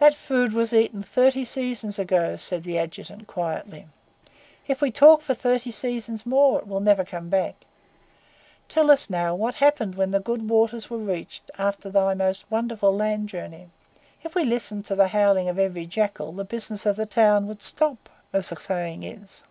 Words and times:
"That 0.00 0.16
food 0.16 0.52
was 0.52 0.72
eaten 0.72 1.04
thirty 1.04 1.44
seasons 1.44 1.96
ago," 1.96 2.34
said 2.34 2.64
the 2.64 2.76
Adjutant 2.76 3.28
quietly. 3.28 3.86
"If 4.66 4.80
we 4.82 4.90
talk 4.90 5.20
for 5.20 5.32
thirty 5.32 5.70
seasons 5.70 6.26
more 6.26 6.58
it 6.58 6.66
will 6.66 6.80
never 6.80 7.04
come 7.04 7.28
back. 7.28 7.54
Tell 8.68 8.90
us, 8.90 9.08
now, 9.08 9.32
what 9.36 9.54
happened 9.62 9.94
when 9.94 10.10
the 10.10 10.18
good 10.18 10.50
waters 10.50 10.90
were 10.90 10.98
reached 10.98 11.52
after 11.56 11.88
thy 11.88 12.14
most 12.14 12.50
wonderful 12.50 12.92
land 12.96 13.28
journey. 13.28 13.68
If 14.24 14.34
we 14.34 14.42
listened 14.44 14.86
to 14.86 14.96
the 14.96 15.06
howling 15.06 15.48
of 15.48 15.56
every 15.56 15.86
jackal 15.86 16.32
the 16.32 16.42
business 16.42 16.84
of 16.84 16.96
the 16.96 17.06
town 17.06 17.46
would 17.46 17.62
stop, 17.62 18.08
as 18.32 18.48
the 18.48 18.56
saying 18.56 19.04
is." 19.04 19.44